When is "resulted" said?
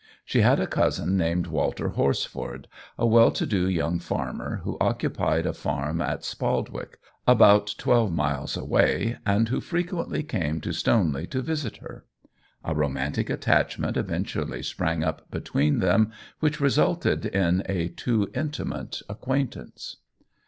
16.59-17.27